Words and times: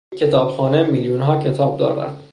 این 0.13 0.19
کتابخانه 0.21 0.83
میلیونها 0.85 1.39
کتاب 1.43 1.77
دارد. 1.77 2.17